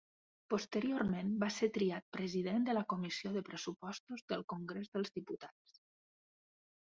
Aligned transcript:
Posteriorment 0.51 1.27
va 1.43 1.49
ser 1.57 1.67
triat 1.75 2.07
President 2.17 2.65
de 2.69 2.75
la 2.77 2.83
comissió 2.93 3.33
de 3.35 3.43
Pressupostos 3.49 4.23
del 4.33 4.45
Congrés 4.55 4.89
dels 4.97 5.13
Diputats. 5.19 5.77